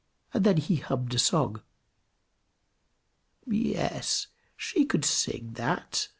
and 0.33 0.43
then 0.43 0.57
he 0.57 0.77
hummed 0.77 1.13
a 1.13 1.19
song. 1.19 1.61
"Yes, 3.45 4.25
she 4.57 4.83
could 4.83 5.05
sing 5.05 5.53
that!" 5.57 6.09